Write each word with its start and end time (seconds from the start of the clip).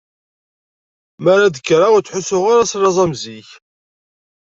Mi 1.21 1.29
ara 1.33 1.47
d-kkreɣ 1.53 1.91
ur 1.95 2.01
ttḥussuɣ 2.03 2.45
ara 2.51 2.69
s 2.71 2.73
laẓ 2.81 2.97
am 3.03 3.13
zik. 3.21 3.49